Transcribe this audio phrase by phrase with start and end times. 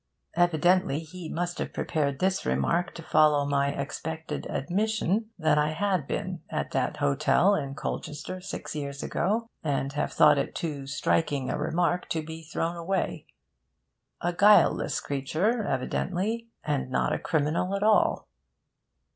[0.33, 6.07] Evidently he must have prepared this remark to follow my expected admission that I had
[6.07, 11.51] been at that hotel in Colchester six years ago, and have thought it too striking
[11.51, 13.27] a remark to be thrown away.
[14.21, 18.27] A guileless creature evidently, and not a criminal at all.